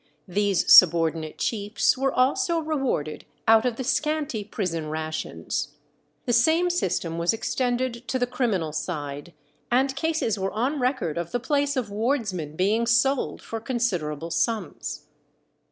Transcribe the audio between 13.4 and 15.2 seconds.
for considerable sums.